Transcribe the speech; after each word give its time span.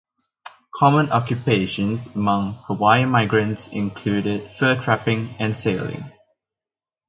Common 0.73 1.11
occupations 1.11 2.15
among 2.15 2.53
Hawaiian 2.65 3.09
migrants 3.09 3.67
included 3.67 4.51
fur 4.51 4.75
trapping 4.75 5.35
and 5.37 5.55
sailing. 5.55 6.11